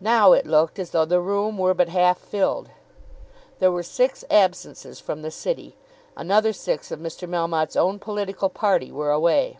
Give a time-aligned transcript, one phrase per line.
[0.00, 2.70] Now it looked as though the room were but half filled.
[3.60, 5.76] There were six absences from the City.
[6.16, 7.28] Another six of Mr.
[7.28, 9.58] Melmotte's own political party were away.